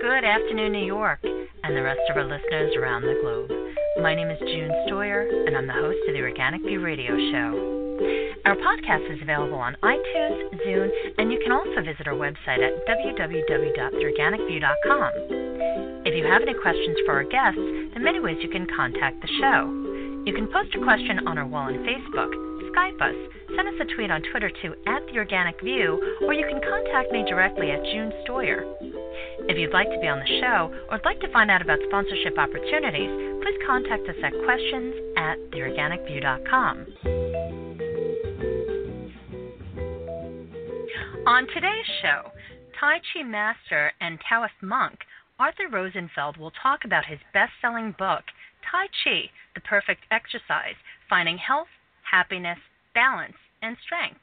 [0.00, 3.50] Good afternoon, New York, and the rest of our listeners around the globe.
[4.00, 8.40] My name is June Stoyer, and I'm the host of the Organic View Radio Show.
[8.46, 12.72] Our podcast is available on iTunes, Zune, and you can also visit our website at
[12.88, 15.12] www.theorganicview.com.
[16.08, 17.60] If you have any questions for our guests,
[17.92, 19.68] there are many ways you can contact the show.
[20.24, 22.32] You can post a question on our wall on Facebook,
[22.72, 23.16] Skype us,
[23.54, 27.12] send us a tweet on Twitter to at The Organic View, or you can contact
[27.12, 28.64] me directly at June Stoyer.
[29.50, 31.80] If you'd like to be on the show or would like to find out about
[31.88, 33.10] sponsorship opportunities,
[33.42, 36.86] please contact us at questions at theorganicview.com.
[41.26, 42.30] On today's show,
[42.78, 45.00] Tai Chi master and Taoist monk
[45.40, 48.22] Arthur Rosenfeld will talk about his best selling book,
[48.70, 50.78] Tai Chi The Perfect Exercise
[51.08, 51.74] Finding Health,
[52.08, 52.58] Happiness,
[52.94, 54.20] Balance, and Strength.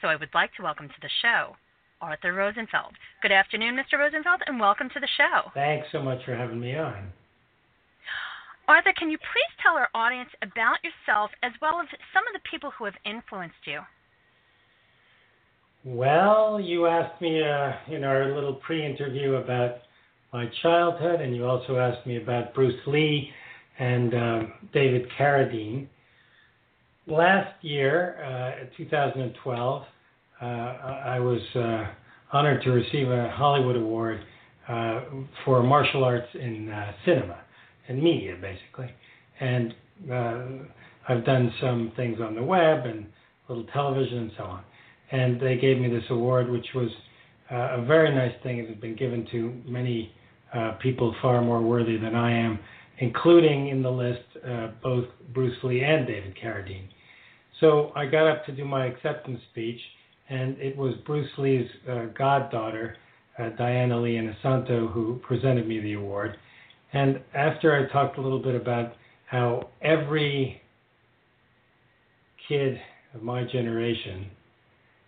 [0.00, 1.56] So I would like to welcome to the show
[2.00, 2.92] Arthur Rosenfeld.
[3.22, 3.98] Good afternoon, Mr.
[3.98, 5.50] Rosenfeld, and welcome to the show.
[5.54, 7.12] Thanks so much for having me on.
[8.68, 12.48] Arthur, can you please tell our audience about yourself as well as some of the
[12.50, 13.80] people who have influenced you?
[15.84, 19.78] Well, you asked me uh, in our little pre interview about
[20.32, 23.30] my childhood, and you also asked me about Bruce Lee
[23.78, 25.88] and um, David Carradine.
[27.06, 29.82] Last year, uh, 2012,
[30.40, 31.86] uh, I was uh,
[32.32, 34.20] honored to receive a Hollywood Award
[34.68, 35.00] uh,
[35.44, 37.40] for martial arts in uh, cinema
[37.88, 38.90] and media, basically.
[39.40, 39.74] And
[40.12, 40.42] uh,
[41.08, 43.06] I've done some things on the web and
[43.48, 44.64] little television and so on.
[45.10, 46.90] And they gave me this award, which was
[47.50, 48.58] uh, a very nice thing.
[48.58, 50.12] It has been given to many
[50.80, 52.58] people far more worthy than I am,
[52.98, 54.22] including in the list
[54.82, 56.88] both Bruce Lee and David Carradine.
[57.60, 59.80] So I got up to do my acceptance speech,
[60.28, 62.96] and it was Bruce Lee's uh, goddaughter,
[63.38, 66.36] uh, Diana Lee Inosanto, who presented me the award.
[66.92, 68.94] And after I talked a little bit about
[69.26, 70.60] how every
[72.48, 72.80] kid
[73.14, 74.26] of my generation,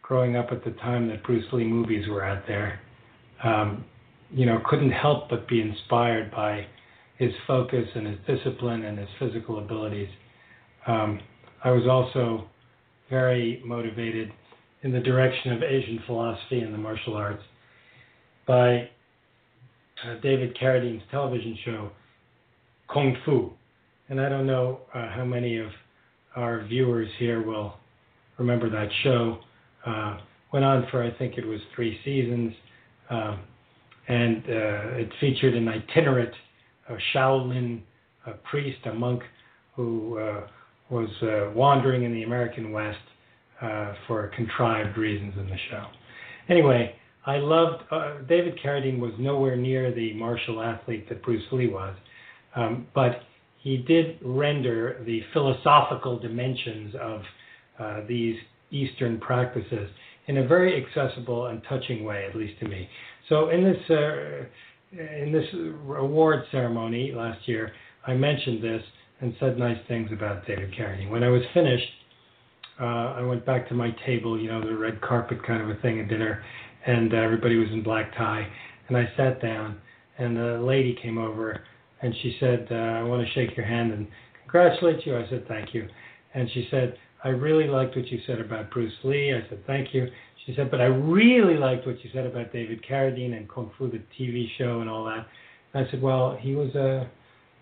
[0.02, 2.80] growing up at the time that Bruce Lee movies were out there,
[3.42, 3.84] um,
[4.30, 6.66] you know, couldn't help but be inspired by
[7.18, 10.08] his focus and his discipline and his physical abilities.
[10.86, 11.20] Um,
[11.62, 12.48] I was also
[13.10, 14.32] very motivated
[14.82, 17.42] in the direction of Asian philosophy and the martial arts
[18.46, 18.88] by
[20.04, 21.90] uh, David Carradine's television show,
[22.92, 23.52] Kung Fu.
[24.08, 25.68] And I don't know uh, how many of
[26.34, 27.74] our viewers here will
[28.38, 29.38] remember that show.
[29.86, 30.18] Uh,
[30.52, 32.54] went on for, I think it was three seasons.
[33.10, 33.40] Um,
[34.08, 36.32] and uh, it featured an itinerant
[37.14, 37.82] Shaolin
[38.50, 39.22] priest, a monk
[39.76, 40.46] who uh,
[40.90, 42.98] was uh, wandering in the American West
[43.60, 45.86] uh, for contrived reasons in the show.
[46.48, 46.94] Anyway,
[47.26, 51.94] I loved uh, David Carradine was nowhere near the martial athlete that Bruce Lee was,
[52.56, 53.22] um, but
[53.58, 57.22] he did render the philosophical dimensions of
[57.78, 58.36] uh, these
[58.70, 59.90] Eastern practices
[60.26, 62.88] in a very accessible and touching way, at least to me.
[63.28, 64.44] So in this uh,
[64.92, 65.46] in this
[65.96, 67.72] award ceremony last year,
[68.06, 68.82] I mentioned this
[69.20, 71.10] and said nice things about David Carradine.
[71.10, 71.86] When I was finished,
[72.80, 75.80] uh, I went back to my table, you know, the red carpet kind of a
[75.82, 76.42] thing at dinner,
[76.86, 78.46] and uh, everybody was in black tie.
[78.88, 79.78] And I sat down,
[80.18, 81.62] and a lady came over,
[82.02, 84.06] and she said, uh, "I want to shake your hand and
[84.42, 85.88] congratulate you." I said, "Thank you,"
[86.34, 89.92] and she said, "I really liked what you said about Bruce Lee." I said, "Thank
[89.92, 90.08] you."
[90.46, 93.90] She said, "But I really liked what you said about David Carradine and Kung Fu,
[93.90, 95.26] the TV show, and all that."
[95.74, 97.08] And I said, "Well, he was a,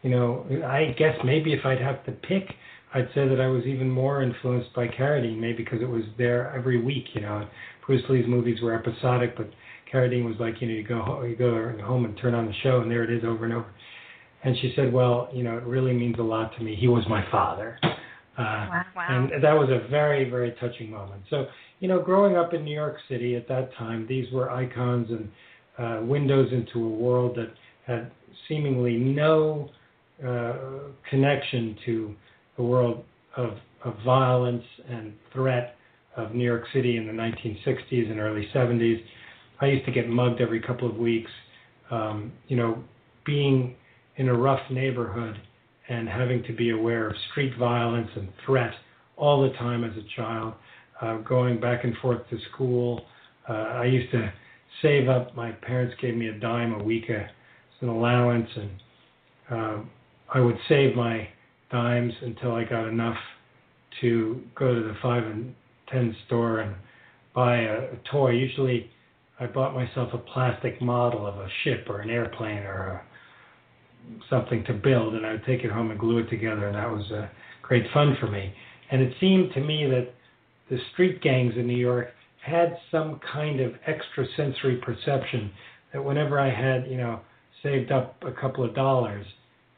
[0.02, 2.54] you know, I guess maybe if I'd have to pick."
[2.94, 6.54] I'd say that I was even more influenced by Carradine, maybe because it was there
[6.56, 7.04] every week.
[7.14, 7.48] You know,
[7.86, 9.50] Bruce Lee's movies were episodic, but
[9.92, 12.80] Carradine was like, you know, you go you go home and turn on the show,
[12.80, 13.66] and there it is over and over.
[14.44, 16.76] And she said, well, you know, it really means a lot to me.
[16.76, 17.78] He was my father.
[17.82, 17.90] Uh,
[18.38, 19.06] wow, wow.
[19.10, 21.22] And that was a very, very touching moment.
[21.28, 21.46] So,
[21.80, 25.28] you know, growing up in New York City at that time, these were icons and
[25.76, 27.52] uh, windows into a world that
[27.84, 28.12] had
[28.46, 29.70] seemingly no
[30.24, 30.54] uh,
[31.10, 32.14] connection to
[32.58, 33.04] the world
[33.36, 33.52] of,
[33.84, 35.76] of violence and threat
[36.16, 39.00] of New York City in the 1960s and early 70s.
[39.60, 41.30] I used to get mugged every couple of weeks.
[41.90, 42.82] Um, you know,
[43.24, 43.76] being
[44.16, 45.36] in a rough neighborhood
[45.88, 48.72] and having to be aware of street violence and threat
[49.16, 50.54] all the time as a child,
[51.00, 53.06] uh, going back and forth to school.
[53.48, 54.32] Uh, I used to
[54.82, 55.34] save up.
[55.34, 57.26] My parents gave me a dime a week as
[57.80, 58.70] an allowance, and
[59.50, 59.78] uh,
[60.34, 61.28] I would save my
[61.70, 63.16] dimes until I got enough
[64.00, 65.54] to go to the five and
[65.90, 66.74] ten store and
[67.34, 68.30] buy a, a toy.
[68.30, 68.90] Usually,
[69.40, 73.02] I bought myself a plastic model of a ship or an airplane or a,
[74.30, 76.90] something to build, and I would take it home and glue it together, and that
[76.90, 77.28] was uh,
[77.62, 78.52] great fun for me.
[78.90, 80.14] And it seemed to me that
[80.70, 82.08] the street gangs in New York
[82.40, 85.50] had some kind of extrasensory perception
[85.92, 87.20] that whenever I had, you know,
[87.62, 89.26] saved up a couple of dollars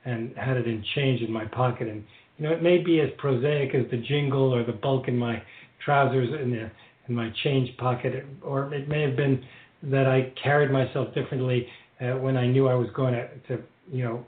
[0.05, 2.05] and had it in change in my pocket, and
[2.38, 5.43] you know, it may be as prosaic as the jingle or the bulk in my
[5.85, 6.70] trousers in the
[7.08, 9.43] in my change pocket, or it may have been
[9.82, 11.67] that I carried myself differently
[12.00, 14.25] uh, when I knew I was going to, to, you know,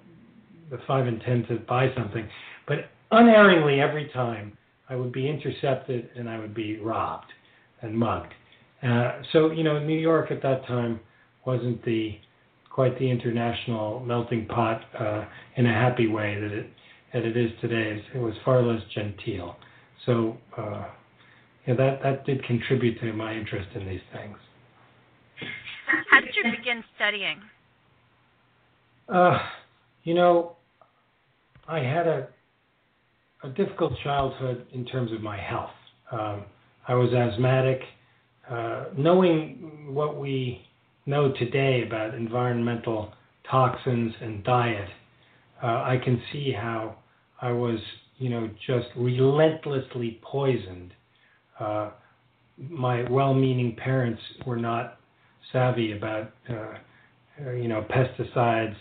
[0.71, 2.29] the five and ten to buy something.
[2.67, 4.57] But unerringly, every time
[4.89, 7.33] I would be intercepted and I would be robbed
[7.83, 8.33] and mugged.
[8.83, 11.01] Uh, so you know, New York at that time
[11.47, 12.17] wasn't the
[12.73, 15.25] quite the international melting pot uh,
[15.57, 16.71] in a happy way that it
[17.13, 18.03] that it is today.
[18.15, 19.57] It was far less genteel.
[20.07, 20.87] So uh,
[21.67, 24.37] yeah, that that did contribute to my interest in these things.
[26.11, 27.41] How did you begin studying?
[29.09, 29.39] Uh,
[30.05, 30.57] you know,
[31.69, 32.29] I had a
[33.45, 35.71] a difficult childhood in terms of my health.
[36.11, 36.45] Um,
[36.89, 37.81] I was asthmatic.
[38.49, 40.67] Uh, knowing what we
[41.07, 43.13] know today about environmental
[43.51, 44.89] toxins and diet,
[45.63, 46.97] uh, I can see how
[47.41, 47.79] I was,
[48.19, 50.93] you know, just relentlessly poisoned.
[51.59, 51.91] Uh,
[52.59, 54.99] my well-meaning parents were not
[55.53, 58.77] savvy about, uh, you know, pesticides,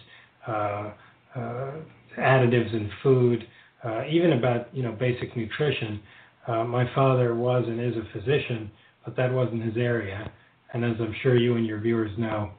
[0.47, 0.91] uh,
[1.35, 1.71] uh,
[2.17, 3.47] additives in food,
[3.83, 6.01] uh, even about you know basic nutrition.
[6.47, 8.69] Uh, my father was and is a physician,
[9.05, 10.31] but that wasn't his area.
[10.73, 12.51] And as I'm sure you and your viewers know,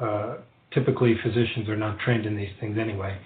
[0.00, 0.36] uh,
[0.72, 3.16] typically physicians are not trained in these things anyway.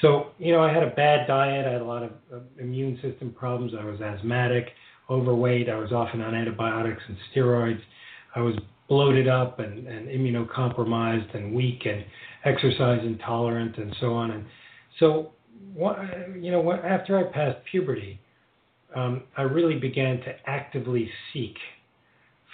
[0.00, 1.66] So you know, I had a bad diet.
[1.66, 3.72] I had a lot of uh, immune system problems.
[3.78, 4.68] I was asthmatic,
[5.10, 5.68] overweight.
[5.68, 7.80] I was often on antibiotics and steroids.
[8.34, 8.54] I was
[8.88, 12.04] bloated up and, and immunocompromised and weak and
[12.44, 14.32] exercise intolerant and so on.
[14.32, 14.44] And
[14.98, 15.32] so
[15.74, 15.98] what,
[16.38, 18.20] you know, after I passed puberty,
[18.94, 21.56] um, I really began to actively seek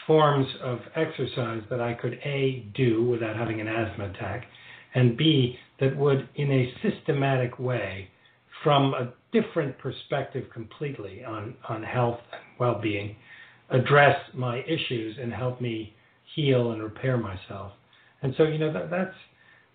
[0.08, 4.46] forms of exercise that I could A, do without having an asthma attack,
[4.94, 8.08] and B, that would, in a systematic way,
[8.64, 13.14] from a different perspective completely on, on health and well being,
[13.70, 15.94] address my issues and help me
[16.34, 17.72] heal and repair myself.
[18.22, 19.14] And so, you know, that, that's,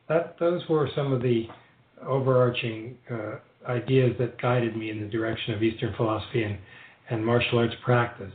[0.10, 1.46] that, those were some of the
[2.06, 3.36] overarching uh,
[3.68, 6.58] ideas that guided me in the direction of Eastern philosophy and,
[7.10, 8.32] and martial arts practice.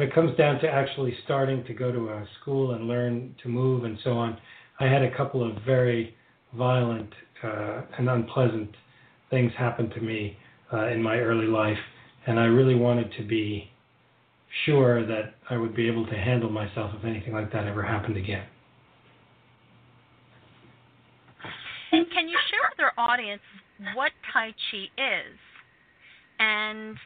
[0.00, 3.50] When it comes down to actually starting to go to a school and learn to
[3.50, 4.38] move and so on,
[4.78, 6.16] I had a couple of very
[6.56, 7.10] violent
[7.44, 8.74] uh, and unpleasant
[9.28, 10.38] things happen to me
[10.72, 11.76] uh, in my early life,
[12.26, 13.70] and I really wanted to be
[14.64, 18.16] sure that I would be able to handle myself if anything like that ever happened
[18.16, 18.46] again.
[21.90, 23.42] Can you share with our audience
[23.94, 25.38] what Tai Chi is?
[26.38, 26.96] And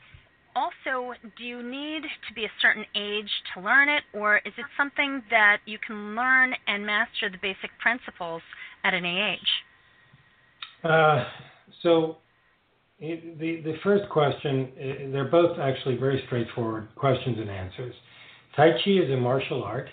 [0.57, 4.65] also, do you need to be a certain age to learn it, or is it
[4.77, 8.43] something that you can learn and master the basic principles
[8.85, 9.41] at any age?
[10.85, 11.25] Uh,
[11.83, 12.19] so,
[13.01, 17.95] the the first question, uh, they're both actually very straightforward questions and answers.
[18.57, 19.89] Tai Chi is a martial art.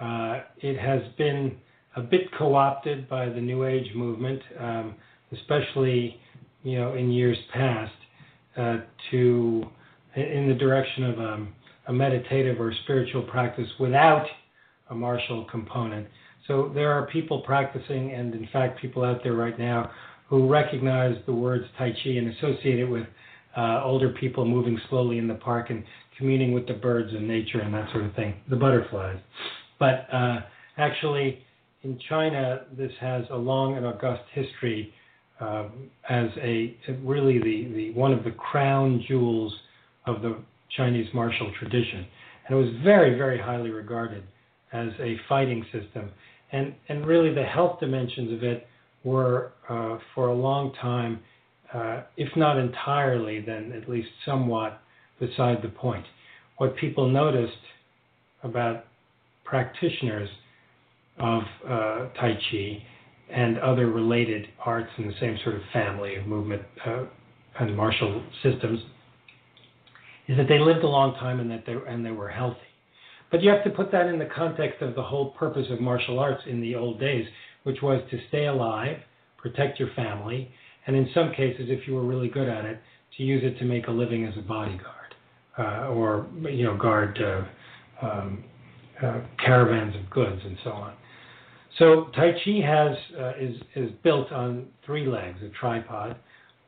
[0.00, 1.56] Uh, it has been
[1.96, 4.94] a bit co-opted by the New Age movement, um,
[5.32, 6.20] especially
[6.62, 7.92] you know in years past,
[8.56, 8.76] uh,
[9.10, 9.64] to
[10.16, 11.54] in the direction of um,
[11.88, 14.26] a meditative or spiritual practice without
[14.90, 16.06] a martial component.
[16.46, 19.90] So there are people practicing, and in fact, people out there right now
[20.28, 23.06] who recognize the words Tai Chi and associate it with
[23.56, 25.84] uh, older people moving slowly in the park and
[26.18, 29.18] communing with the birds and nature and that sort of thing, the butterflies.
[29.78, 30.40] But uh,
[30.76, 31.44] actually,
[31.82, 34.92] in China, this has a long and august history
[35.40, 39.52] um, as a really the, the one of the crown jewels
[40.06, 40.36] of the
[40.76, 42.06] Chinese martial tradition,
[42.46, 44.24] and it was very very highly regarded
[44.72, 46.10] as a fighting system,
[46.52, 48.66] and and really the health dimensions of it
[49.04, 51.20] were uh, for a long time,
[51.72, 54.80] uh, if not entirely, then at least somewhat
[55.20, 56.04] beside the point.
[56.56, 57.52] What people noticed
[58.42, 58.86] about
[59.44, 60.28] practitioners
[61.18, 62.82] of uh, Tai Chi
[63.30, 67.04] and other related arts in the same sort of family of movement uh,
[67.60, 68.80] and martial systems
[70.28, 72.58] is that they lived a long time and that they and they were healthy.
[73.30, 76.18] But you have to put that in the context of the whole purpose of martial
[76.18, 77.26] arts in the old days,
[77.64, 78.98] which was to stay alive,
[79.38, 80.50] protect your family,
[80.86, 82.80] and in some cases, if you were really good at it,
[83.16, 85.04] to use it to make a living as a bodyguard
[85.58, 88.44] uh, or you know guard uh, um,
[89.02, 90.94] uh, caravans of goods and so on.
[91.78, 96.16] So Tai Chi has uh, is is built on three legs, a tripod.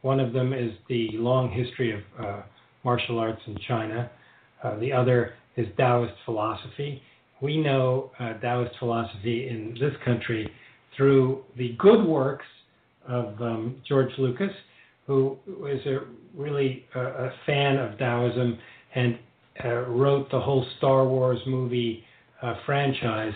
[0.03, 2.43] One of them is the long history of uh,
[2.87, 4.09] martial arts in China.
[4.63, 7.03] Uh, the other is Taoist philosophy.
[7.43, 10.49] We know uh, Taoist philosophy in this country
[10.97, 12.47] through the good works
[13.09, 14.53] of um, George Lucas,
[15.07, 15.37] who
[15.69, 15.99] is a
[16.35, 18.59] really a fan of Taoism
[18.95, 19.19] and
[19.65, 22.05] uh, wrote the whole Star Wars movie
[22.43, 23.35] uh, franchise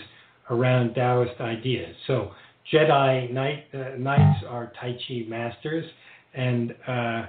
[0.49, 1.95] around Taoist ideas.
[2.07, 2.31] So
[2.71, 5.85] Jedi Knight, uh, Knights are Tai Chi masters,
[6.33, 7.25] and uh,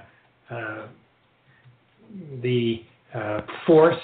[0.49, 0.87] uh,
[2.41, 2.81] the
[3.13, 3.95] uh, Force,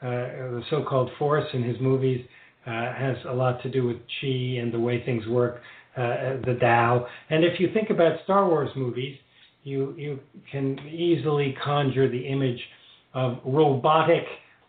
[0.00, 2.24] the so-called Force in his movies,
[2.64, 5.60] has a lot to do with Chi and the way things work,
[5.96, 7.06] the Tao.
[7.30, 9.16] And if you think about Star Wars movies,
[9.64, 10.18] you you
[10.50, 12.60] can easily conjure the image
[13.14, 14.24] of robotic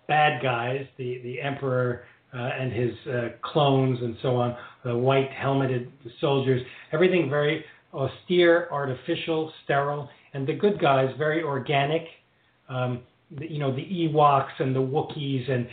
[0.07, 5.29] bad guys, the the Emperor uh, and his uh, clones and so on, the white
[5.31, 12.01] helmeted soldiers, everything very austere, artificial, sterile, and the good guys very organic.
[12.69, 13.01] Um,
[13.37, 15.67] the, you know the Ewoks and the Wookiees and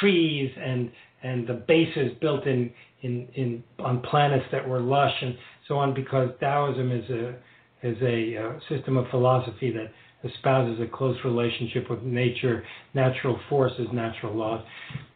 [0.00, 0.90] trees and
[1.22, 2.70] and the bases built in
[3.02, 7.34] in in on planets that were lush and so on because Taoism is a
[7.82, 9.92] is a uh, system of philosophy that
[10.24, 12.64] espouses a close relationship with nature,
[12.94, 14.64] natural forces, natural laws.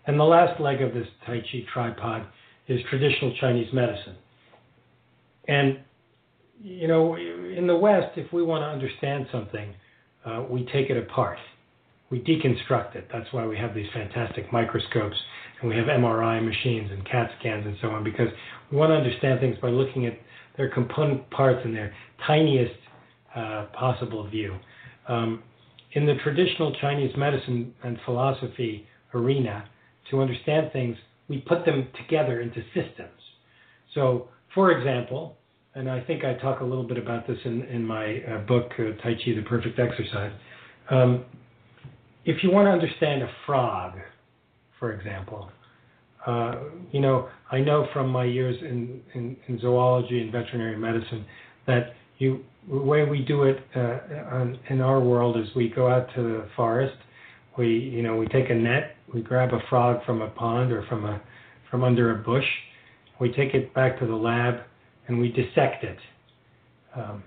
[0.07, 2.27] And the last leg of this Tai Chi tripod
[2.69, 4.17] is traditional Chinese medicine.
[5.49, 5.81] And,
[6.63, 9.75] you know, in the West, if we want to understand something,
[10.25, 11.39] uh, we take it apart.
[12.11, 13.09] We deconstruct it.
[13.13, 15.17] That's why we have these fantastic microscopes
[15.61, 18.29] and we have MRI machines and CAT scans and so on, because
[18.71, 20.19] we want to understand things by looking at
[20.57, 21.95] their component parts in their
[22.27, 22.75] tiniest
[23.35, 24.57] uh, possible view.
[25.09, 25.43] Um,
[25.93, 29.69] in the traditional Chinese medicine and philosophy arena,
[30.11, 30.97] to understand things,
[31.29, 33.21] we put them together into systems.
[33.95, 35.37] So, for example,
[35.75, 38.71] and I think I talk a little bit about this in, in my uh, book,
[38.79, 40.33] uh, Tai Chi, The Perfect Exercise.
[40.91, 41.25] Um,
[42.25, 43.95] if you want to understand a frog,
[44.79, 45.51] for example,
[46.27, 46.55] uh,
[46.93, 51.25] you know, I know from my years in, in, in, zoology and veterinary medicine
[51.67, 53.99] that you, the way we do it uh,
[54.31, 56.95] on, in our world is we go out to the forest,
[57.59, 60.87] we, you know, we take a net, we grab a frog from a pond or
[60.87, 61.21] from a
[61.71, 62.45] from under a bush,
[63.19, 64.61] we take it back to the lab,
[65.09, 65.99] and we dissect it.
[66.95, 67.23] Um,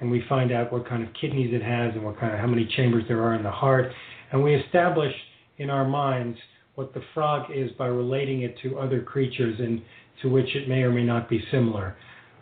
[0.00, 2.46] and we find out what kind of kidneys it has and what kind of how
[2.46, 3.90] many chambers there are in the heart,
[4.30, 5.12] and we establish
[5.58, 6.38] in our minds
[6.74, 9.80] what the frog is by relating it to other creatures and
[10.20, 11.96] to which it may or may not be similar.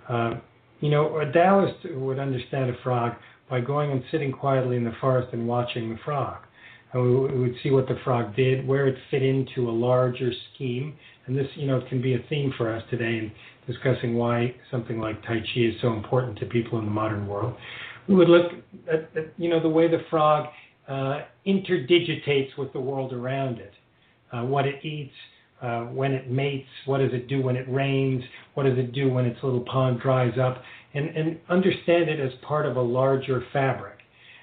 [0.08, 0.34] Uh,
[0.80, 3.12] you know, a Taoist would understand a frog
[3.48, 6.38] by going and sitting quietly in the forest and watching the frog
[6.94, 10.96] and we, would see what the frog did, where it fit into a larger scheme.
[11.26, 13.32] And this, you know, can be a theme for us today in
[13.66, 17.54] discussing why something like Tai Chi is so important to people in the modern world.
[18.08, 18.52] We would look
[18.92, 20.48] at, at you know, the way the frog
[20.88, 23.72] uh, interdigitates with the world around it,
[24.32, 25.14] uh, what it eats,
[25.62, 29.08] uh, when it mates, what does it do when it rains, what does it do
[29.08, 33.42] when its little pond dries up, and, and understand it as part of a larger
[33.52, 33.98] fabric.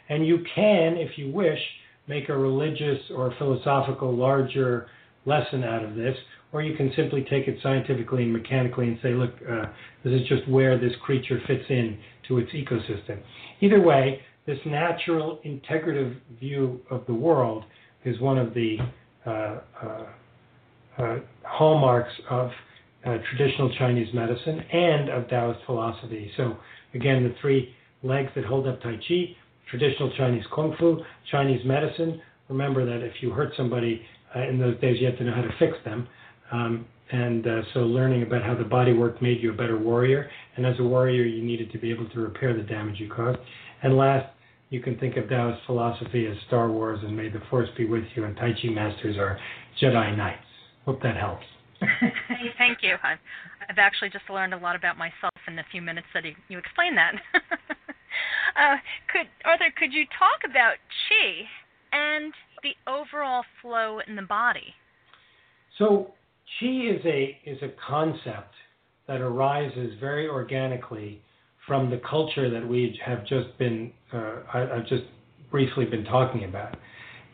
[0.09, 1.59] And you can, if you wish,
[2.07, 4.87] make a religious or philosophical larger
[5.25, 6.15] lesson out of this,
[6.53, 9.65] or you can simply take it scientifically and mechanically and say, look, uh,
[10.03, 13.20] this is just where this creature fits in to its ecosystem.
[13.62, 17.63] Either way, this natural integrative view of the world
[18.03, 18.77] is one of the
[19.25, 20.05] uh, uh,
[20.98, 22.50] uh hallmarks of
[23.05, 26.31] uh, traditional Chinese medicine and of Taoist philosophy.
[26.38, 26.58] So,
[26.93, 29.36] again, the three legs that hold up Tai Chi
[29.72, 31.00] traditional Chinese kung fu,
[31.31, 32.22] Chinese medicine.
[32.50, 34.01] Remember that if you hurt somebody
[34.36, 36.08] uh, in those days, you have to know how to fix them.
[36.51, 40.29] Um, and uh, so learning about how the body worked made you a better warrior.
[40.55, 43.39] And as a warrior, you needed to be able to repair the damage you caused.
[43.84, 44.27] And last,
[44.70, 48.05] you can think of Taoist philosophy as Star Wars and May the Force be with
[48.15, 49.38] you, and Tai Chi masters are
[49.81, 50.39] Jedi Knights.
[50.86, 51.43] Hope that helps.
[52.58, 52.96] Thank you.
[53.03, 53.17] I've,
[53.70, 56.58] I've actually just learned a lot about myself in the few minutes that you, you
[56.58, 57.15] explained that.
[58.60, 58.75] Uh,
[59.12, 60.75] could Arthur, could you talk about
[61.08, 61.48] chi
[61.93, 64.75] and the overall flow in the body?
[65.77, 66.13] So
[66.60, 68.53] chi is a is a concept
[69.08, 71.22] that arises very organically
[71.67, 75.03] from the culture that we have just been uh, I, have just
[75.50, 76.75] briefly been talking about,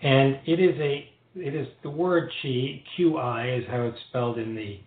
[0.01, 4.55] and it is a it is the word qi qi is how it's spelled in
[4.55, 4.79] the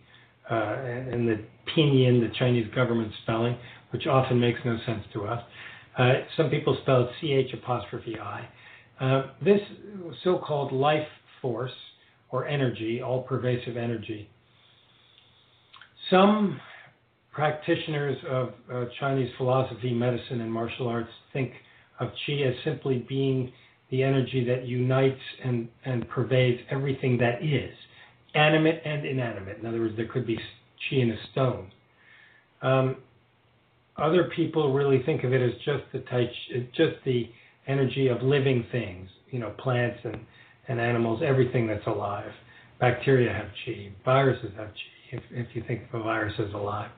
[0.51, 1.41] uh, in the
[1.75, 3.57] pinyin, the Chinese government spelling,
[3.91, 5.43] which often makes no sense to us.
[5.97, 8.49] Uh, some people spell it CH apostrophe I.
[9.01, 9.61] Uh, this
[10.25, 11.07] so called life
[11.41, 11.73] force
[12.33, 14.29] or energy, all pervasive energy.
[16.11, 16.61] Some
[17.33, 21.53] practitioners of uh, Chinese philosophy, medicine, and martial arts think
[22.01, 23.53] of qi as simply being
[23.91, 27.73] the energy that unites and, and pervades everything that is,
[28.35, 29.59] animate and inanimate.
[29.59, 31.71] In other words, there could be qi in a stone.
[32.63, 32.97] Um,
[33.97, 36.31] other people really think of it as just the tai,
[36.75, 37.29] just the
[37.67, 40.21] energy of living things, you know, plants and,
[40.71, 42.31] and animals, everything that's alive.
[42.79, 46.91] Bacteria have chi, viruses have chi, if, if you think of a virus as alive.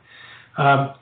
[0.58, 0.94] Um,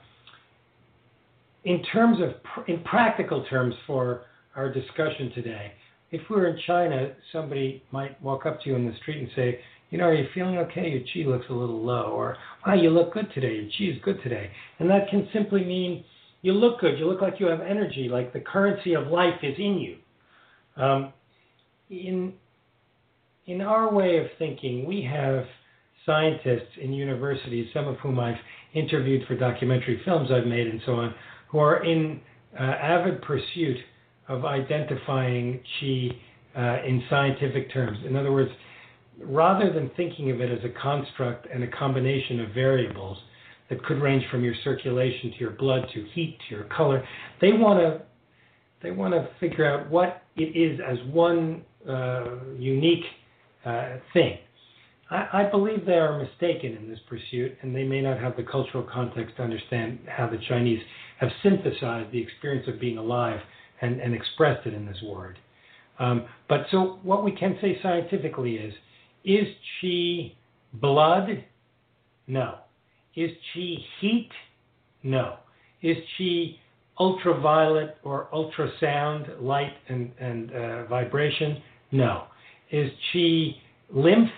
[1.65, 2.29] in terms of,
[2.67, 4.21] in practical terms for
[4.55, 5.73] our discussion today,
[6.11, 9.29] if we were in China, somebody might walk up to you in the street and
[9.35, 9.59] say,
[9.89, 10.89] you know, are you feeling okay?
[10.89, 13.55] Your chi looks a little low, or wow, you look good today.
[13.55, 14.49] Your chi is good today,
[14.79, 16.05] and that can simply mean
[16.41, 16.97] you look good.
[16.97, 19.97] You look like you have energy, like the currency of life is in you.
[20.81, 21.13] Um,
[21.89, 22.33] in
[23.47, 25.45] in our way of thinking, we have
[26.05, 28.35] scientists in universities, some of whom I've
[28.73, 31.13] interviewed for documentary films I've made and so on,
[31.49, 32.21] who are in
[32.59, 33.77] uh, avid pursuit
[34.27, 36.09] of identifying chi
[36.57, 37.97] uh, in scientific terms.
[38.07, 38.51] In other words,
[39.19, 43.17] rather than thinking of it as a construct and a combination of variables
[43.69, 47.05] that could range from your circulation to your blood to heat to your color,
[47.39, 48.05] they want to
[48.83, 53.03] they want to figure out what it is as one uh, unique
[53.65, 54.37] uh, thing.
[55.09, 58.43] I, I believe they are mistaken in this pursuit, and they may not have the
[58.43, 60.81] cultural context to understand how the Chinese
[61.19, 63.39] have synthesized the experience of being alive
[63.81, 65.37] and, and expressed it in this word.
[65.99, 68.73] Um, but so what we can say scientifically is,
[69.23, 69.47] is
[69.79, 70.33] chi
[70.73, 71.43] blood?
[72.27, 72.55] No.
[73.15, 74.29] Is chi heat?
[75.03, 75.37] No.
[75.81, 76.57] Is chi
[76.99, 81.61] ultraviolet or ultrasound, light and, and uh, vibration?
[81.91, 82.23] No.
[82.71, 83.55] Is chi
[83.89, 84.31] lymph?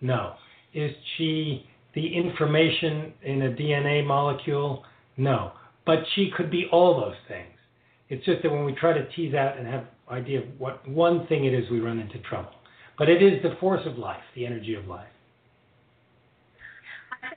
[0.00, 0.34] No.
[0.72, 1.62] Is chi
[1.94, 4.84] the information in a DNA molecule?
[5.16, 5.52] No.
[5.84, 7.50] But chi could be all those things.
[8.08, 11.26] It's just that when we try to tease out and have idea of what one
[11.26, 12.50] thing it is, we run into trouble.
[12.98, 15.08] But it is the force of life, the energy of life.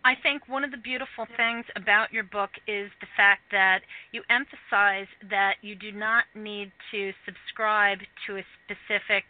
[0.04, 4.22] I think one of the beautiful things about your book is the fact that you
[4.30, 9.24] emphasize that you do not need to subscribe to a specific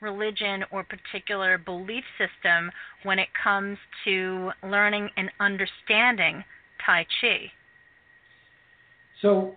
[0.00, 2.70] religion or particular belief system
[3.02, 6.42] when it comes to learning and understanding
[6.84, 7.52] Tai Chi.
[9.22, 9.54] So,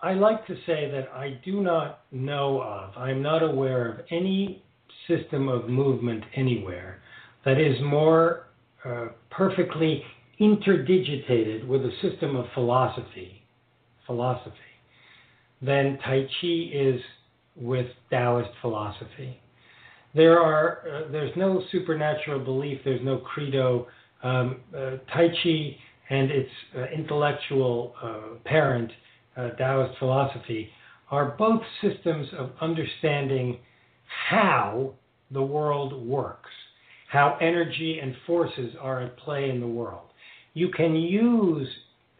[0.00, 4.62] I like to say that I do not know of, I'm not aware of any
[5.08, 7.00] system of movement anywhere
[7.44, 8.47] that is more
[8.84, 10.02] uh, perfectly
[10.40, 13.42] interdigitated with a system of philosophy,
[14.06, 14.54] philosophy,
[15.60, 17.00] than Tai Chi is
[17.56, 19.40] with Taoist philosophy.
[20.14, 23.88] There are, uh, there's no supernatural belief, there's no credo.
[24.22, 25.76] Um, uh, tai Chi
[26.10, 28.90] and its uh, intellectual uh, parent
[29.56, 30.68] Taoist philosophy,
[31.10, 33.58] are both systems of understanding
[34.28, 34.94] how
[35.30, 36.50] the world works,
[37.08, 40.08] how energy and forces are at play in the world.
[40.54, 41.68] You can use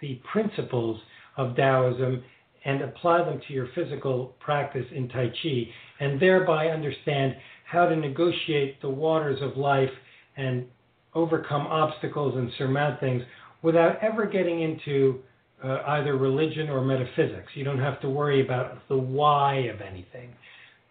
[0.00, 1.00] the principles
[1.36, 2.22] of Taoism
[2.64, 5.68] and apply them to your physical practice in Tai Chi,
[6.00, 9.90] and thereby understand how to negotiate the waters of life
[10.36, 10.66] and
[11.14, 13.22] overcome obstacles and surmount things
[13.62, 15.20] without ever getting into
[15.62, 17.52] uh, either religion or metaphysics.
[17.54, 20.34] You don't have to worry about the why of anything.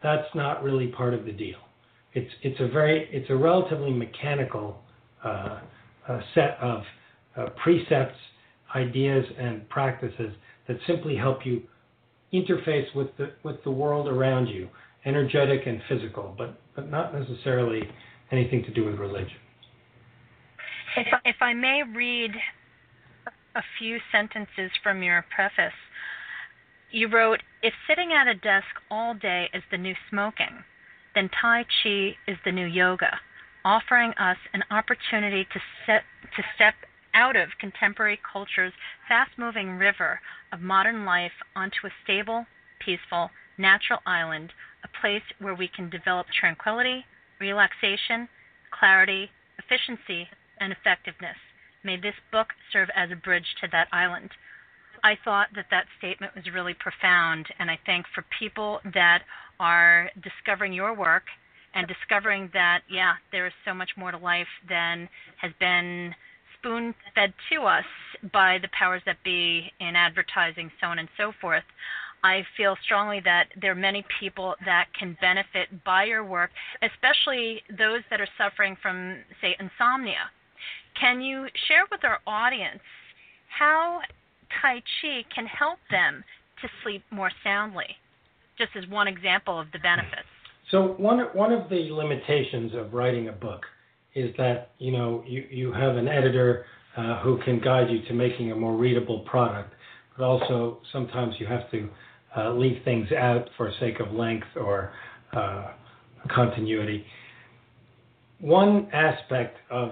[0.03, 1.57] That's not really part of the deal.
[2.17, 4.79] It's it's a very it's a relatively mechanical
[5.23, 5.59] uh,
[6.07, 6.81] uh, set of
[7.35, 8.17] uh, precepts,
[8.75, 10.33] ideas, and practices
[10.67, 11.61] that simply help you
[12.33, 14.67] interface with the with the world around you,
[15.05, 17.83] energetic and physical, but but not necessarily
[18.31, 19.37] anything to do with religion.
[20.95, 22.31] If, if I may read
[23.55, 25.77] a few sentences from your preface.
[26.91, 30.63] You wrote, If sitting at a desk all day is the new smoking,
[31.17, 33.19] then Tai Chi is the new yoga,
[33.65, 36.03] offering us an opportunity to, set,
[36.35, 36.75] to step
[37.15, 38.73] out of contemporary culture's
[39.07, 40.19] fast moving river
[40.53, 42.45] of modern life onto a stable,
[42.79, 44.53] peaceful, natural island,
[44.83, 47.03] a place where we can develop tranquility,
[47.41, 48.29] relaxation,
[48.69, 50.27] clarity, efficiency,
[50.59, 51.37] and effectiveness.
[51.83, 54.29] May this book serve as a bridge to that island.
[55.03, 59.23] I thought that that statement was really profound, and I think for people that
[59.59, 61.23] are discovering your work
[61.73, 65.07] and discovering that, yeah, there is so much more to life than
[65.37, 66.13] has been
[66.57, 67.85] spoon fed to us
[68.33, 71.63] by the powers that be in advertising, so on and so forth.
[72.23, 76.49] I feel strongly that there are many people that can benefit by your work,
[76.81, 80.31] especially those that are suffering from, say, insomnia.
[80.99, 82.81] Can you share with our audience
[83.49, 84.01] how
[84.61, 86.23] Tai Chi can help them
[86.61, 87.97] to sleep more soundly?
[88.57, 90.27] Just as one example of the benefits.
[90.71, 93.65] So one one of the limitations of writing a book
[94.15, 96.65] is that you know you, you have an editor
[96.97, 99.73] uh, who can guide you to making a more readable product,
[100.17, 101.89] but also sometimes you have to
[102.35, 104.91] uh, leave things out for sake of length or
[105.33, 105.71] uh,
[106.33, 107.05] continuity.
[108.39, 109.91] One aspect of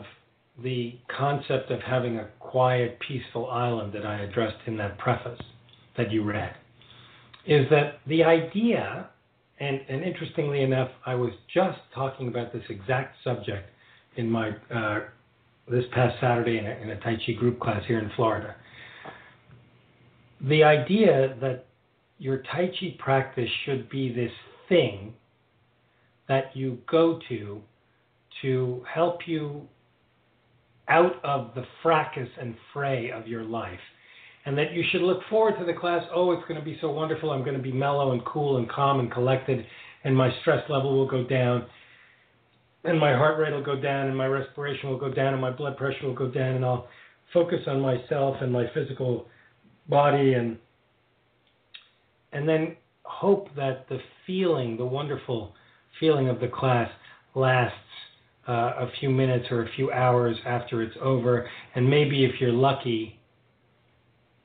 [0.63, 5.39] the concept of having a quiet, peaceful island that I addressed in that preface
[5.97, 6.55] that you read
[7.45, 9.09] is that the idea,
[9.59, 13.69] and, and interestingly enough, I was just talking about this exact subject
[14.15, 15.01] in my uh,
[15.67, 18.55] this past Saturday in a, in a Tai Chi group class here in Florida.
[20.41, 21.65] The idea that
[22.17, 24.31] your Tai Chi practice should be this
[24.69, 25.13] thing
[26.27, 27.61] that you go to
[28.41, 29.67] to help you
[30.87, 33.79] out of the fracas and fray of your life.
[34.45, 36.03] And that you should look forward to the class.
[36.13, 37.31] Oh, it's going to be so wonderful.
[37.31, 39.65] I'm going to be mellow and cool and calm and collected,
[40.03, 41.65] and my stress level will go down,
[42.83, 45.49] and my heart rate will go down, and my respiration will go down, and my
[45.49, 46.87] blood pressure will go down, and I'll
[47.33, 49.27] focus on myself and my physical
[49.89, 50.57] body and
[52.33, 55.53] and then hope that the feeling, the wonderful
[55.99, 56.89] feeling of the class
[57.33, 57.77] lasts
[58.47, 62.51] uh, a few minutes or a few hours after it's over, and maybe if you're
[62.51, 63.19] lucky,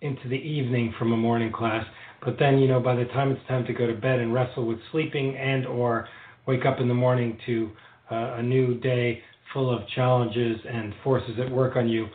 [0.00, 1.84] into the evening from a morning class.
[2.24, 4.66] But then, you know, by the time it's time to go to bed and wrestle
[4.66, 6.08] with sleeping and or
[6.46, 7.70] wake up in the morning to
[8.10, 12.06] uh, a new day full of challenges and forces at work on you,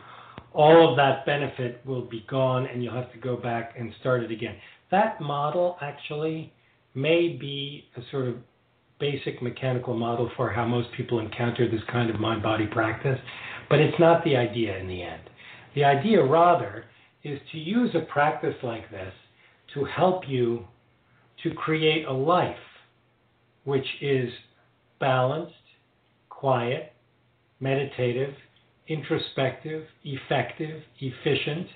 [0.52, 4.22] all of that benefit will be gone and you'll have to go back and start
[4.22, 4.56] it again.
[4.90, 6.52] That model actually
[6.94, 8.36] may be a sort of
[8.98, 13.18] basic mechanical model for how most people encounter this kind of mind body practice,
[13.68, 15.22] but it's not the idea in the end.
[15.74, 16.84] The idea, rather,
[17.22, 19.12] is to use a practice like this
[19.74, 20.64] to help you
[21.42, 22.56] to create a life
[23.64, 24.30] which is
[25.00, 25.52] balanced,
[26.30, 26.92] quiet,
[27.60, 28.34] meditative,
[28.88, 31.66] introspective, effective, efficient,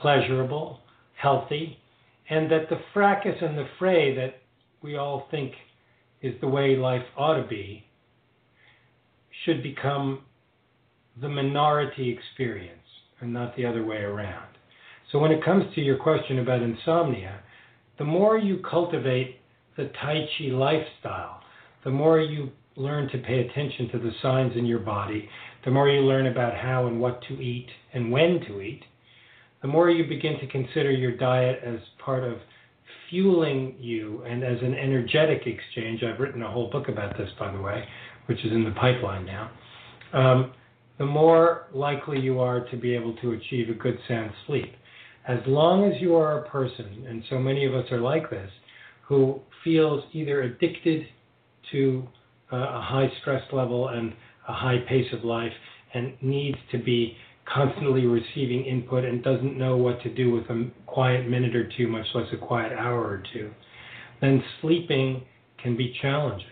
[0.00, 0.80] pleasurable,
[1.16, 1.78] healthy,
[2.30, 4.36] and that the fracas and the fray that
[4.82, 5.52] we all think
[6.22, 7.84] is the way life ought to be
[9.44, 10.22] should become
[11.20, 12.80] the minority experience
[13.20, 14.48] and not the other way around.
[15.12, 17.40] So when it comes to your question about insomnia,
[17.98, 19.40] the more you cultivate
[19.76, 21.40] the Tai Chi lifestyle,
[21.84, 25.28] the more you learn to pay attention to the signs in your body,
[25.64, 28.82] the more you learn about how and what to eat and when to eat,
[29.62, 32.38] the more you begin to consider your diet as part of
[33.10, 36.02] fueling you and as an energetic exchange.
[36.02, 37.84] I've written a whole book about this, by the way,
[38.26, 39.50] which is in the pipeline now.
[40.12, 40.52] Um,
[40.98, 44.74] the more likely you are to be able to achieve a good sound sleep.
[45.28, 48.50] As long as you are a person, and so many of us are like this,
[49.02, 51.06] who feels either addicted
[51.72, 52.06] to
[52.52, 54.12] uh, a high stress level and
[54.48, 55.52] a high pace of life
[55.94, 57.16] and needs to be
[57.52, 61.86] constantly receiving input and doesn't know what to do with a quiet minute or two,
[61.88, 63.50] much less a quiet hour or two,
[64.20, 65.22] then sleeping
[65.62, 66.46] can be challenging.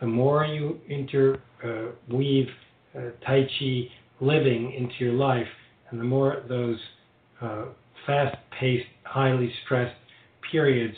[0.00, 2.46] The more you interweave
[2.94, 3.88] uh, uh, Tai Chi
[4.20, 5.46] living into your life,
[5.90, 6.78] and the more those
[7.40, 7.66] uh,
[8.06, 9.96] fast paced, highly stressed
[10.50, 10.96] periods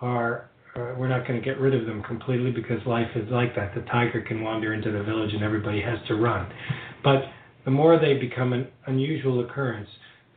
[0.00, 3.54] are, uh, we're not going to get rid of them completely because life is like
[3.56, 3.74] that.
[3.74, 6.50] The tiger can wander into the village and everybody has to run.
[7.04, 7.22] But
[7.64, 9.88] the more they become an unusual occurrence,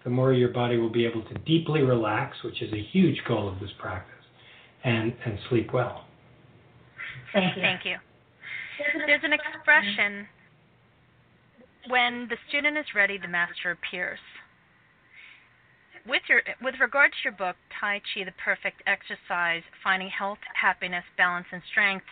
[0.04, 3.48] the more your body will be able to deeply relax, which is a huge goal
[3.48, 4.14] of this practice,
[4.84, 6.06] and, and sleep well.
[7.34, 7.62] Thank you.
[7.62, 7.96] Thank you.
[9.08, 10.28] There's an expression
[11.88, 14.20] when the student is ready, the master appears.
[16.06, 21.04] With your with regard to your book, Tai Chi, the perfect exercise, finding health, happiness,
[21.18, 22.06] balance, and strength,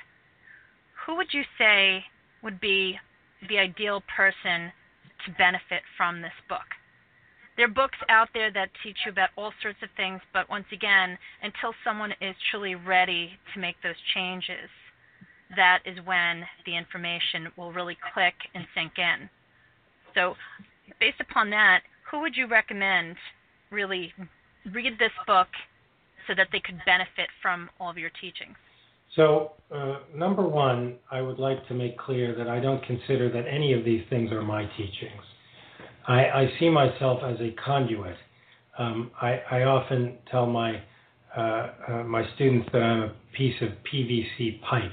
[1.05, 2.03] who would you say
[2.41, 2.97] would be
[3.49, 4.71] the ideal person
[5.25, 6.65] to benefit from this book.
[7.57, 10.65] There are books out there that teach you about all sorts of things, but once
[10.71, 14.69] again, until someone is truly ready to make those changes,
[15.55, 19.29] that is when the information will really click and sink in.
[20.15, 20.35] So,
[20.99, 23.17] based upon that, who would you recommend
[23.69, 24.13] really
[24.71, 25.47] read this book
[26.27, 28.57] so that they could benefit from all of your teachings?
[29.15, 33.47] So, uh, number one, I would like to make clear that I don't consider that
[33.47, 35.21] any of these things are my teachings.
[36.07, 38.15] I, I see myself as a conduit.
[38.77, 40.81] Um, I, I, often tell my
[41.35, 41.39] uh,
[41.87, 44.91] uh, my students that I'm a piece of PVC pipe.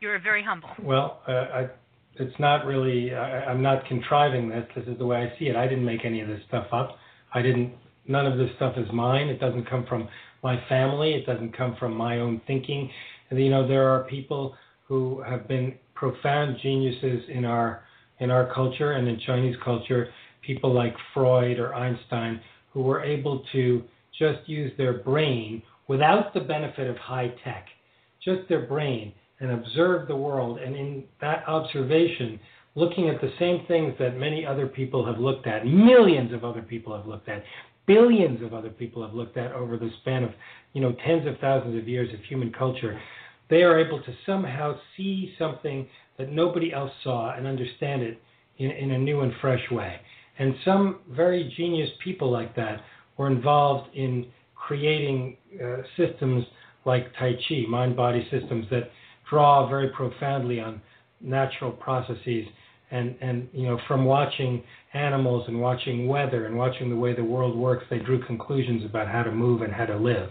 [0.00, 0.70] You're very humble.
[0.82, 1.68] Well, uh, I,
[2.16, 3.14] it's not really.
[3.14, 4.66] I, I'm not contriving this.
[4.74, 5.56] This is the way I see it.
[5.56, 6.96] I didn't make any of this stuff up.
[7.32, 7.72] I didn't.
[8.06, 9.28] None of this stuff is mine.
[9.28, 10.08] It doesn't come from
[10.42, 11.12] my family.
[11.12, 12.90] It doesn't come from my own thinking.
[13.30, 14.54] And, you know, there are people
[14.86, 17.82] who have been profound geniuses in our
[18.18, 20.08] in our culture and in Chinese culture.
[20.42, 22.40] People like Freud or Einstein
[22.72, 23.82] who were able to
[24.18, 27.66] just use their brain without the benefit of high tech,
[28.24, 30.58] just their brain, and observe the world.
[30.58, 32.38] And in that observation,
[32.74, 36.62] looking at the same things that many other people have looked at, millions of other
[36.62, 37.42] people have looked at,
[37.90, 40.30] billions of other people have looked at over the span of,
[40.74, 43.00] you know, tens of thousands of years of human culture,
[43.48, 48.22] they are able to somehow see something that nobody else saw and understand it
[48.58, 49.96] in, in a new and fresh way.
[50.38, 52.80] And some very genius people like that
[53.16, 56.44] were involved in creating uh, systems
[56.84, 58.90] like Tai Chi, mind body systems that
[59.28, 60.80] draw very profoundly on
[61.20, 62.46] natural processes.
[62.90, 64.62] And, and you know, from watching
[64.94, 69.06] animals and watching weather and watching the way the world works, they drew conclusions about
[69.06, 70.30] how to move and how to live.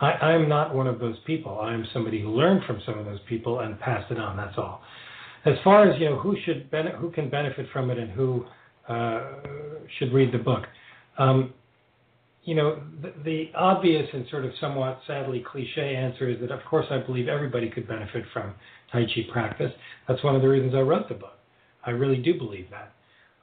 [0.00, 1.58] I, I'm not one of those people.
[1.60, 4.36] I am somebody who learned from some of those people and passed it on.
[4.36, 4.82] That's all.
[5.44, 8.44] As far as you know, who should bene- who can benefit from it and who
[8.88, 9.22] uh,
[9.98, 10.64] should read the book.
[11.18, 11.52] Um,
[12.44, 16.60] you know, the, the, obvious and sort of somewhat sadly cliche answer is that, of
[16.64, 18.54] course, I believe everybody could benefit from
[18.90, 19.72] Tai Chi practice.
[20.06, 21.37] That's one of the reasons I wrote the book.
[21.84, 22.92] I really do believe that.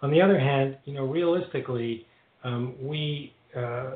[0.02, 2.06] On the other hand, you know, realistically,
[2.43, 3.91] um, we uh,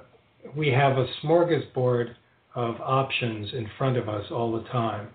[0.55, 2.15] we have a smorgasbord
[2.55, 5.09] of options in front of us all the time.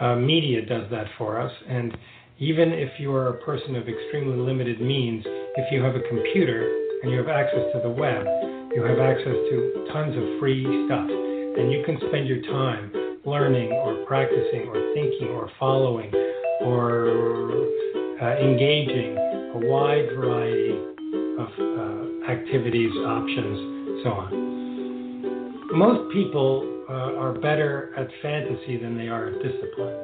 [0.00, 1.96] Uh, media does that for us, and
[2.38, 5.24] even if you are a person of extremely limited means,
[5.56, 6.68] if you have a computer
[7.02, 8.26] and you have access to the web,
[8.74, 12.92] you have access to tons of free stuff, and you can spend your time
[13.24, 16.12] learning or practicing or thinking or following
[16.60, 17.66] or
[18.20, 20.78] uh, engaging a wide variety
[21.38, 25.76] of uh, activities, options, so on.
[25.78, 29.96] Most people uh, are better at fantasy than they are at discipline.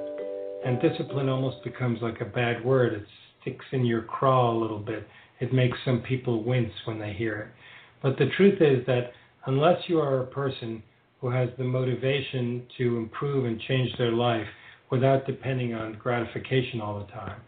[0.65, 2.93] And discipline almost becomes like a bad word.
[2.93, 3.07] It
[3.41, 5.07] sticks in your craw a little bit.
[5.41, 7.49] It makes some people wince when they hear it.
[8.03, 9.13] But the truth is that
[9.47, 10.83] unless you are a person
[11.21, 14.47] who has the motivation to improve and change their life
[14.91, 17.41] without depending on gratification all the time,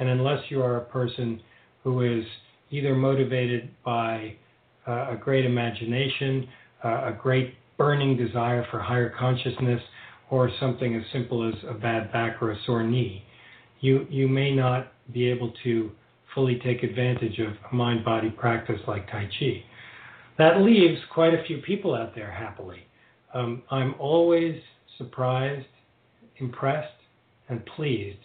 [0.00, 1.40] and unless you are a person
[1.84, 2.24] who is
[2.70, 4.34] either motivated by
[4.88, 6.48] uh, a great imagination,
[6.84, 9.80] uh, a great burning desire for higher consciousness,
[10.30, 13.24] or something as simple as a bad back or a sore knee,
[13.80, 15.90] you, you may not be able to
[16.34, 19.64] fully take advantage of a mind body practice like Tai Chi.
[20.38, 22.86] That leaves quite a few people out there happily.
[23.34, 24.60] Um, I'm always
[24.96, 25.66] surprised,
[26.36, 26.94] impressed,
[27.48, 28.18] and pleased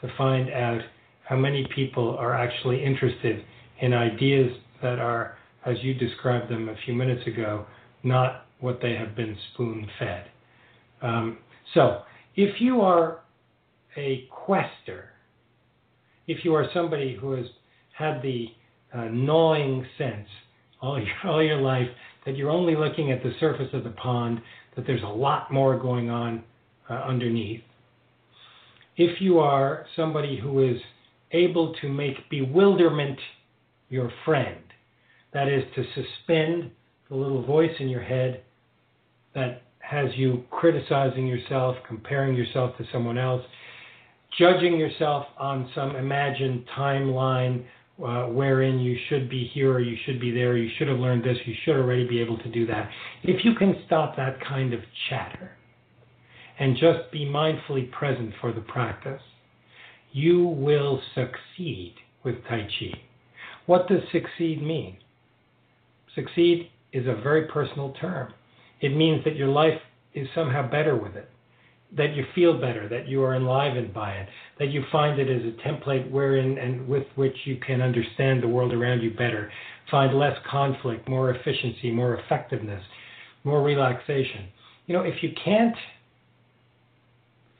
[0.00, 0.80] to find out
[1.28, 3.44] how many people are actually interested
[3.80, 4.50] in ideas
[4.82, 7.66] that are, as you described them a few minutes ago,
[8.02, 10.26] not what they have been spoon fed.
[11.02, 11.38] Um,
[11.72, 12.02] so,
[12.36, 13.20] if you are
[13.96, 15.10] a quester,
[16.26, 17.46] if you are somebody who has
[17.96, 18.48] had the
[18.92, 20.28] uh, gnawing sense
[20.84, 21.88] all your, all your life
[22.26, 24.40] that you're only looking at the surface of the pond,
[24.76, 26.42] that there's a lot more going on
[26.88, 27.62] uh, underneath.
[28.96, 30.80] If you are somebody who is
[31.34, 33.18] able to make bewilderment
[33.90, 34.60] your friend,
[35.32, 36.70] that is, to suspend
[37.10, 38.42] the little voice in your head
[39.34, 43.42] that has you criticizing yourself, comparing yourself to someone else,
[44.38, 47.64] judging yourself on some imagined timeline
[48.02, 51.22] uh, wherein you should be here or you should be there, you should have learned
[51.22, 52.90] this, you should already be able to do that.
[53.22, 55.52] If you can stop that kind of chatter
[56.58, 59.20] and just be mindfully present for the practice,
[60.14, 62.98] you will succeed with Tai Chi.
[63.66, 64.96] What does succeed mean?
[66.14, 68.32] Succeed is a very personal term.
[68.80, 69.80] It means that your life
[70.14, 71.28] is somehow better with it
[71.96, 75.42] that you feel better, that you are enlivened by it, that you find it as
[75.42, 79.50] a template wherein and with which you can understand the world around you better,
[79.90, 82.82] find less conflict, more efficiency, more effectiveness,
[83.44, 84.48] more relaxation.
[84.86, 85.76] You know, if you can't,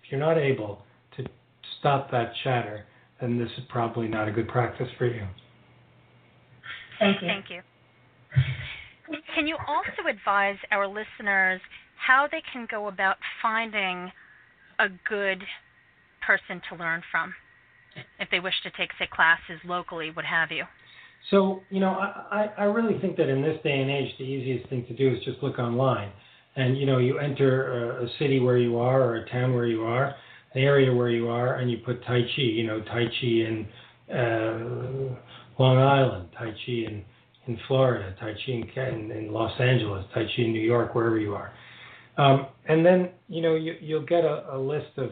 [0.03, 0.83] if you're not able
[1.85, 2.87] stop that chatter,
[3.21, 5.27] then this is probably not a good practice for you.
[6.99, 7.29] Thank you.
[7.29, 7.61] Thank you.
[9.35, 11.61] Can you also advise our listeners
[11.97, 14.11] how they can go about finding
[14.79, 15.43] a good
[16.27, 17.35] person to learn from
[18.19, 20.65] if they wish to take, say, classes locally, what have you?
[21.31, 24.71] So, you know, I, I really think that in this day and age, the easiest
[24.71, 26.13] thing to do is just look online.
[26.57, 29.67] and you know you enter a, a city where you are or a town where
[29.67, 30.15] you are,
[30.55, 32.43] an area where you are, and you put Tai Chi.
[32.43, 33.67] You know Tai Chi in
[34.11, 35.17] uh,
[35.59, 37.05] Long Island, Tai Chi in
[37.47, 41.35] in Florida, Tai Chi in, in Los Angeles, Tai Chi in New York, wherever you
[41.35, 41.53] are.
[42.17, 45.11] Um, and then you know you, you'll get a, a list of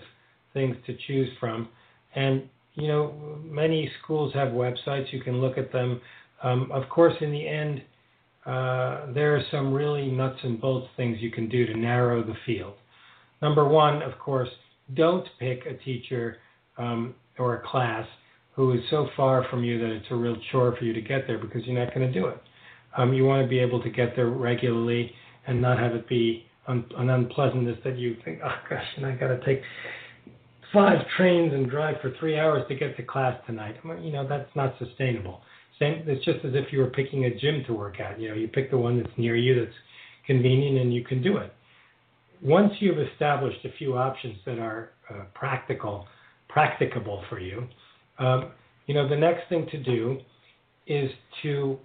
[0.54, 1.68] things to choose from,
[2.14, 5.12] and you know many schools have websites.
[5.12, 6.00] You can look at them.
[6.42, 7.82] Um, of course, in the end,
[8.46, 12.34] uh, there are some really nuts and bolts things you can do to narrow the
[12.46, 12.74] field.
[13.40, 14.48] Number one, of course,
[14.94, 16.38] don't pick a teacher
[16.78, 18.06] um, or a class
[18.54, 21.26] who is so far from you that it's a real chore for you to get
[21.26, 22.40] there because you're not going to do it.
[22.96, 25.12] Um, you want to be able to get there regularly
[25.46, 29.12] and not have it be un- an unpleasantness that you think, oh gosh, and I
[29.12, 29.62] got to take
[30.72, 33.76] five trains and drive for three hours to get to class tonight.
[34.02, 35.40] You know, that's not sustainable.
[35.78, 38.20] Same, it's just as if you were picking a gym to work at.
[38.20, 39.76] You know, you pick the one that's near you, that's
[40.26, 41.52] convenient, and you can do it.
[42.42, 46.06] Once you've established a few options that are uh, practical,
[46.48, 47.66] practicable for you,
[48.18, 48.50] um,
[48.86, 50.18] you know, the next thing to do
[50.86, 51.10] is
[51.42, 51.78] to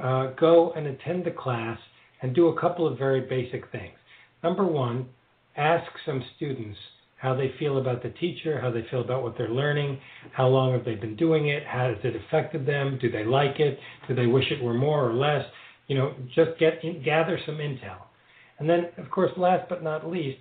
[0.00, 1.78] uh, go and attend the class
[2.20, 3.94] and do a couple of very basic things.
[4.42, 5.06] Number one,
[5.56, 6.78] ask some students
[7.16, 10.00] how they feel about the teacher, how they feel about what they're learning,
[10.32, 13.60] how long have they been doing it, how has it affected them, do they like
[13.60, 15.44] it, do they wish it were more or less,
[15.86, 17.98] you know, just get in, gather some intel.
[18.62, 20.38] And then, of course, last but not least,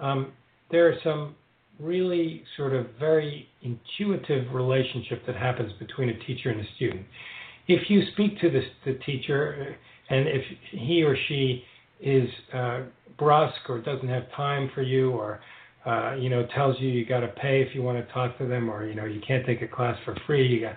[0.00, 0.32] um,
[0.72, 1.36] there are some
[1.78, 7.06] really sort of very intuitive relationship that happens between a teacher and a student.
[7.68, 9.76] If you speak to the, the teacher
[10.08, 11.62] and if he or she
[12.00, 12.80] is uh,
[13.16, 15.38] brusque or doesn't have time for you or
[15.86, 18.48] uh, you know tells you you got to pay if you want to talk to
[18.48, 20.74] them or you know you can't take a class for free you got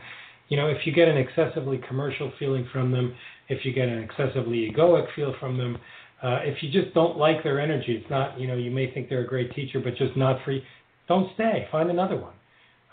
[0.50, 3.16] you know if you get an excessively commercial feeling from them
[3.50, 5.78] if you get an excessively egoic feel from them
[6.24, 9.10] uh, if you just don't like their energy it's not you know you may think
[9.10, 10.62] they're a great teacher but just not for you
[11.08, 11.68] don't stay.
[11.72, 12.34] Find another one.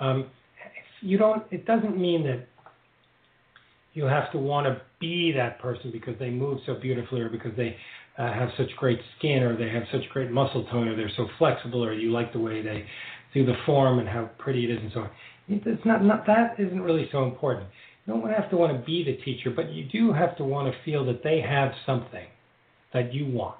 [0.00, 0.26] Um,
[1.00, 1.44] you don't.
[1.50, 2.46] It doesn't mean that
[3.94, 7.52] you have to want to be that person because they move so beautifully, or because
[7.56, 7.76] they
[8.18, 11.28] uh, have such great skin, or they have such great muscle tone, or they're so
[11.38, 12.84] flexible, or you like the way they
[13.32, 15.10] do the form and how pretty it is, and so on.
[15.48, 17.66] It's not, not that isn't really so important.
[18.06, 20.72] You don't have to want to be the teacher, but you do have to want
[20.72, 22.26] to feel that they have something
[22.92, 23.56] that you want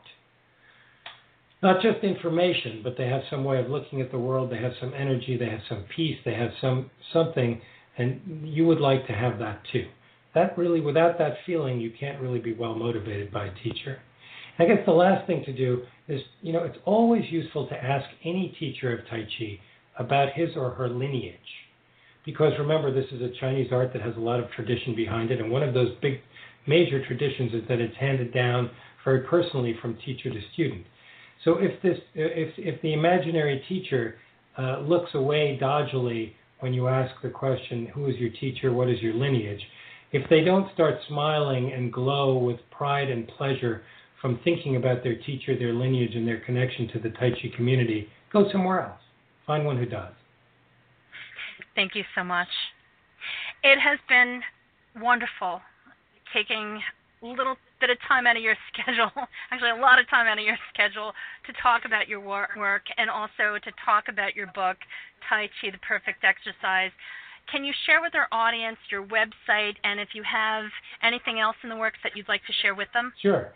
[1.63, 4.51] not just information, but they have some way of looking at the world.
[4.51, 5.37] They have some energy.
[5.37, 6.17] They have some peace.
[6.25, 7.61] They have some something,
[7.99, 9.87] and you would like to have that too.
[10.35, 14.01] That really, without that feeling, you can't really be well motivated by a teacher.
[14.59, 18.07] I guess the last thing to do is, you know, it's always useful to ask
[18.25, 19.59] any teacher of Tai Chi
[19.99, 21.37] about his or her lineage.
[22.25, 25.41] Because remember, this is a Chinese art that has a lot of tradition behind it,
[25.41, 26.21] and one of those big
[26.67, 28.71] major traditions is that it's handed down
[29.05, 30.85] very personally from teacher to student.
[31.45, 34.17] So if this, if if the imaginary teacher
[34.59, 38.73] uh, looks away dodgily when you ask the question, "Who is your teacher?
[38.73, 39.63] What is your lineage?"
[40.13, 43.83] If they don't start smiling and glow with pride and pleasure
[44.21, 48.09] from thinking about their teacher, their lineage, and their connection to the Tai Chi community,
[48.33, 49.01] go somewhere else.
[49.47, 50.13] Find one who does.
[51.75, 52.49] Thank you so much.
[53.63, 54.43] It has been
[55.01, 55.61] wonderful
[56.35, 56.81] taking
[57.23, 59.11] little bit of time out of your schedule,
[59.51, 61.13] actually a lot of time out of your schedule,
[61.47, 64.77] to talk about your work and also to talk about your book,
[65.29, 66.93] Tai Chi, The Perfect Exercise.
[67.51, 70.65] Can you share with our audience your website and if you have
[71.03, 73.13] anything else in the works that you'd like to share with them?
[73.21, 73.53] Sure.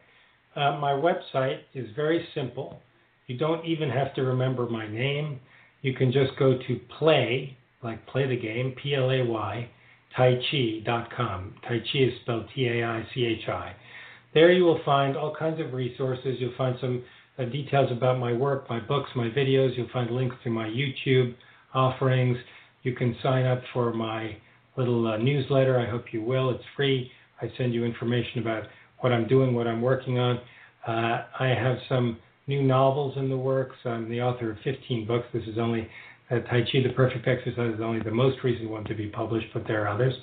[0.56, 2.80] Uh, my website is very simple.
[3.26, 5.40] You don't even have to remember my name.
[5.82, 9.68] You can just go to play, like play the game, P L A Y,
[10.16, 11.54] Tai taichi.com.
[11.62, 13.74] Tai Chi is spelled T A I C H I.
[14.34, 16.36] There you will find all kinds of resources.
[16.40, 17.04] You'll find some
[17.38, 19.76] uh, details about my work, my books, my videos.
[19.76, 21.34] You'll find links to my YouTube
[21.72, 22.36] offerings.
[22.82, 24.36] You can sign up for my
[24.76, 25.78] little uh, newsletter.
[25.78, 26.50] I hope you will.
[26.50, 27.10] It's free.
[27.40, 28.64] I send you information about
[29.00, 30.40] what I'm doing, what I'm working on.
[30.86, 33.76] Uh, I have some new novels in the works.
[33.84, 35.26] I'm the author of 15 books.
[35.32, 35.88] This is only
[36.30, 39.46] uh, Tai Chi, The Perfect Exercise is only the most recent one to be published,
[39.54, 40.14] but there are others.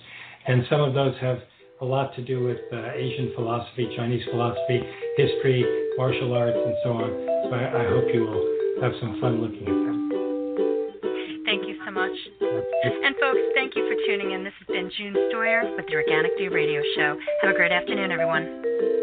[0.47, 1.37] And some of those have
[1.81, 4.81] a lot to do with uh, Asian philosophy, Chinese philosophy,
[5.17, 5.65] history,
[5.97, 7.09] martial arts, and so on.
[7.49, 9.97] So I, I hope you will have some fun looking at them.
[11.45, 12.13] Thank you so much.
[12.39, 14.43] And folks, thank you for tuning in.
[14.43, 17.17] This has been June Stoyer with the Organic View Radio Show.
[17.41, 19.00] Have a great afternoon, everyone.